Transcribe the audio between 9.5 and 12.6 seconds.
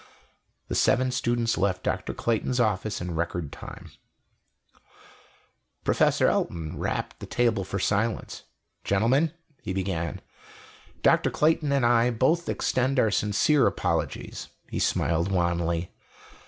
he began, "Dr. Clayton and I both